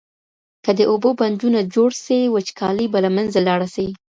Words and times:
که 0.63 0.71
د 0.79 0.81
اوبو 0.91 1.09
بندونه 1.19 1.59
جوړ 1.73 1.89
سي 2.03 2.19
وچکالي 2.35 2.85
به 2.91 2.99
له 3.05 3.09
منځه 3.15 3.39
لاړه 3.47 3.67
سي. 3.75 3.87